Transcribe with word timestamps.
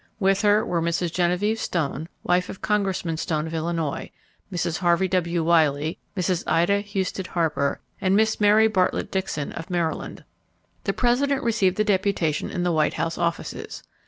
With 0.19 0.41
her 0.41 0.65
were 0.65 0.81
Mrs. 0.81 1.13
Genevieve 1.13 1.59
Stone, 1.59 2.09
wife 2.23 2.49
of 2.49 2.59
Congressman 2.59 3.17
Stone 3.17 3.45
of 3.45 3.53
Illinois, 3.53 4.09
Mrs. 4.51 4.79
Harvey 4.79 5.07
W. 5.07 5.43
Wiley, 5.43 5.99
Mrs. 6.17 6.43
Ida 6.47 6.81
Husted 6.81 7.27
Harper, 7.27 7.79
and 8.01 8.15
Miss 8.15 8.41
Mary 8.41 8.67
Bartlett 8.67 9.11
Dixon 9.11 9.51
of 9.51 9.69
Maryland. 9.69 10.23
The 10.85 10.93
President 10.93 11.43
received 11.43 11.77
the 11.77 11.83
deputation 11.83 12.49
in 12.49 12.63
the 12.63 12.71
White 12.71 12.95
House 12.95 13.19
Offices. 13.19 13.83